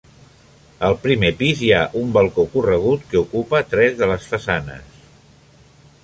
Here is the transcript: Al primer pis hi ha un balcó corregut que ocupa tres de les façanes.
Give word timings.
Al 0.87 0.95
primer 1.01 1.29
pis 1.41 1.59
hi 1.65 1.67
ha 1.75 1.81
un 1.99 2.15
balcó 2.15 2.45
corregut 2.53 3.05
que 3.11 3.19
ocupa 3.21 3.61
tres 3.73 3.93
de 3.99 4.09
les 4.13 4.25
façanes. 4.31 4.97